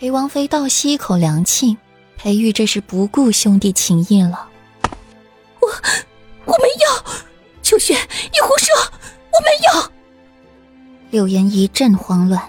[0.00, 1.76] 裴王妃倒吸一口凉气，
[2.16, 4.48] 裴玉这是不顾兄弟情义了。
[5.60, 5.68] 我
[6.44, 7.20] 我没有，
[7.64, 8.76] 秋雪，你胡说，
[9.32, 9.50] 我没
[9.80, 9.92] 有。
[11.10, 12.40] 柳岩一阵慌乱，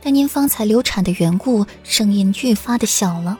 [0.00, 3.36] 但因方才流产的缘故，声音愈发的小了，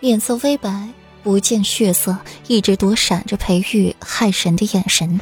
[0.00, 0.88] 脸色微白，
[1.22, 2.16] 不见血色，
[2.46, 5.20] 一直躲闪着裴玉害神的眼神。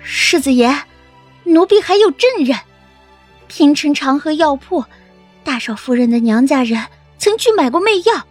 [0.00, 0.82] 世子爷，
[1.44, 2.58] 奴婢还有证人，
[3.48, 4.84] 平城长河药铺。
[5.44, 6.86] 大少夫人的娘家人
[7.18, 8.26] 曾去买过媚药，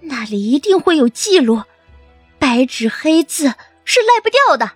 [0.00, 1.62] 那里一定会有记录，
[2.38, 3.54] 白纸黑字
[3.84, 4.72] 是赖不掉的。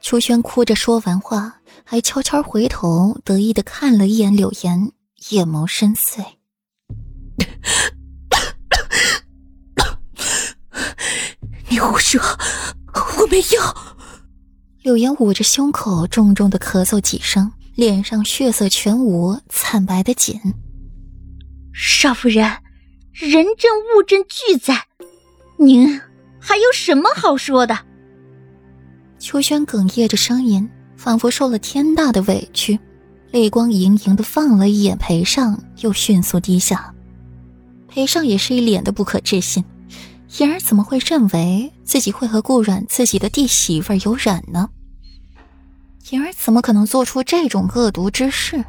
[0.00, 4.92] 秋轩哭着说完话，还悄悄回头，得意的看了一眼柳岩，
[5.30, 6.24] 眼眸深邃。
[11.68, 12.20] 你胡说，
[13.18, 13.60] 我没有。
[14.82, 17.50] 柳岩捂着胸口，重重的咳嗽几声。
[17.74, 20.38] 脸上血色全无，惨白的紧。
[21.72, 22.44] 少夫人，
[23.12, 24.86] 人证物证俱在，
[25.58, 25.98] 您
[26.38, 27.78] 还有什么好说的？
[29.18, 32.78] 秋轩哽咽着声音，仿佛受了天大的委屈，
[33.30, 36.94] 泪光盈盈的放了一眼裴尚，又迅速低下。
[37.88, 39.64] 裴尚也是一脸的不可置信，
[40.38, 44.68] 言儿怎么会认为自己会和顾阮自己的弟媳妇有染呢？
[46.10, 48.64] 言儿怎么可能做出这种恶毒之事？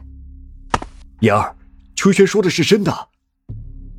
[1.22, 1.56] 妍儿，
[1.96, 3.10] 秋轩说的是真的。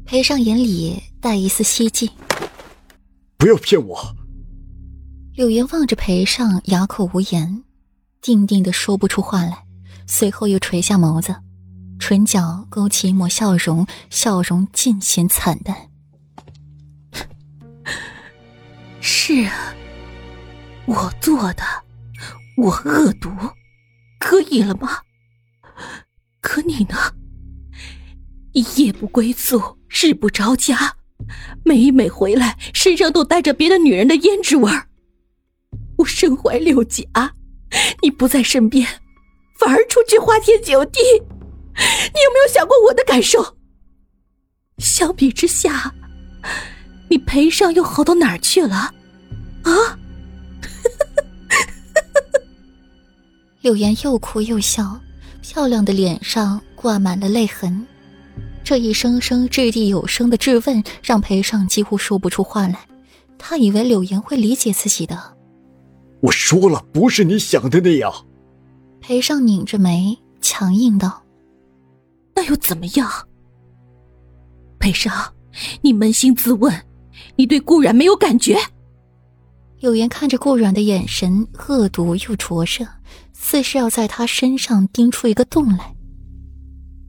[0.04, 2.10] 裴尚眼里带一丝希冀。
[3.36, 4.16] 不要骗我。
[5.34, 7.64] 柳岩望着裴尚，哑口无言，
[8.20, 9.64] 定定的说不出话来，
[10.06, 11.34] 随后又垂下眸子，
[11.98, 15.77] 唇角勾起一抹笑容，笑容尽显惨淡。
[19.00, 19.74] 是啊，
[20.86, 21.83] 我做的。
[22.56, 23.30] 我恶毒，
[24.20, 25.00] 可以了吗？
[26.41, 26.96] 可你呢？
[28.52, 30.96] 夜不归宿，日不着家，
[31.64, 34.88] 每每回来身上都带着别的女人的胭脂味儿。
[35.98, 37.02] 我身怀六甲，
[38.02, 38.86] 你不在身边，
[39.58, 43.56] 反而出去花天酒地，你有没有想过我的感受？
[44.79, 45.92] 相比之下，
[47.11, 48.95] 你裴尚又好到哪儿去了？
[49.62, 49.98] 啊？
[53.64, 55.01] 柳岩又哭又笑，
[55.41, 57.86] 漂亮的脸上挂满了泪痕。
[58.63, 62.79] 这一声声掷地有声的质问，让裴尚几乎说不出话来。
[63.39, 65.19] 他以为柳岩会理解自己的。
[66.20, 68.13] 我说了，不是你想的那样。
[69.01, 71.23] 裴尚拧着眉，强硬道
[72.36, 73.11] ：“那又怎么样？
[74.79, 75.11] 裴尚，
[75.80, 76.70] 你扪心自问，
[77.36, 78.58] 你对顾然没有感觉？”
[79.80, 82.86] 柳岩看着顾阮的眼神恶毒又灼热，
[83.44, 85.94] 似是要在他身上钉出一个洞来。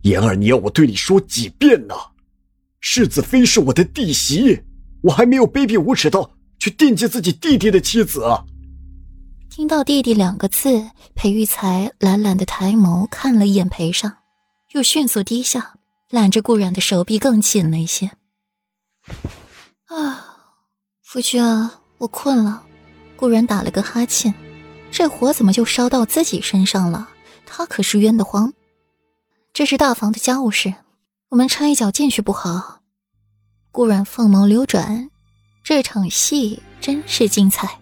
[0.03, 1.95] 言儿，你要我对你说几遍呢？
[2.81, 4.61] 世子妃是我的弟媳，
[5.01, 6.29] 我还没有卑鄙无耻到
[6.59, 8.43] 去惦记自己弟弟的妻子啊。
[9.49, 14.17] 听到“弟弟”两个字，裴玉才懒懒的抬眸看了一眼裴尚，
[14.73, 15.75] 又迅速低下，
[16.09, 18.11] 揽着顾阮的手臂更紧了一些。
[19.85, 20.35] 啊，
[21.01, 21.79] 夫君啊！
[21.99, 22.63] 我困了，
[23.15, 24.33] 顾然打了个哈欠。
[24.95, 27.09] 这火怎么就烧到自己身上了？
[27.45, 28.53] 他可是冤得慌。
[29.51, 30.73] 这是大房的家务事，
[31.27, 32.79] 我们掺一脚进去不好。
[33.73, 35.09] 顾然凤眸流转，
[35.65, 37.77] 这场戏真是精彩。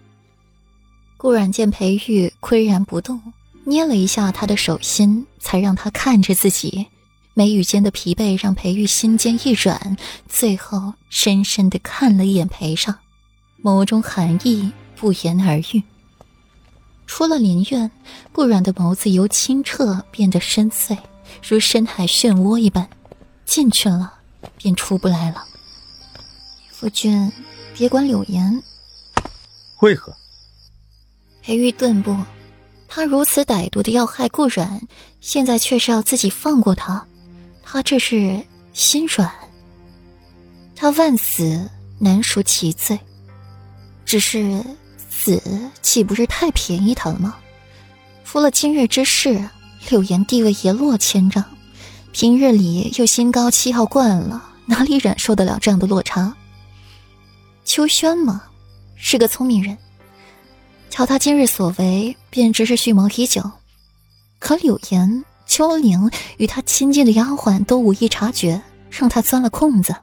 [1.16, 3.22] 顾然见裴玉岿然不动，
[3.62, 6.88] 捏了一下他的手心，才让他看着自己。
[7.32, 9.96] 眉宇间的疲惫让裴玉心尖一软，
[10.28, 12.92] 最后深深的看了一眼裴尚。
[13.62, 15.80] 眸中寒意不言而喻。
[17.06, 17.90] 出了林院，
[18.32, 20.96] 顾阮的眸子由清澈变得深邃，
[21.46, 22.88] 如深海漩涡一般。
[23.44, 24.14] 进去了，
[24.56, 25.44] 便出不来了。
[26.72, 27.30] 夫君，
[27.74, 28.62] 别管柳岩。
[29.80, 30.14] 为何？
[31.42, 32.16] 裴玉顿步，
[32.88, 34.80] 他如此歹毒的要害顾阮，
[35.20, 37.06] 现在却是要自己放过他，
[37.62, 38.42] 他这是
[38.72, 39.30] 心软。
[40.74, 42.98] 他万死难赎其罪。
[44.06, 44.64] 只是
[45.24, 47.36] 死岂不是太便宜他了吗？
[48.26, 49.48] 除了今日之事，
[49.88, 51.42] 柳岩地位一落千丈，
[52.12, 56.36] 平日里又心高气傲惯了，哪里忍受得了这样的落差？
[57.64, 58.42] 秋轩嘛，
[58.96, 59.78] 是个聪明人，
[60.90, 63.50] 瞧他今日所为，便知是蓄谋已久。
[64.38, 68.60] 可柳岩、秋玲与他亲近的丫鬟都无意察觉，
[68.90, 69.96] 让他钻了空子。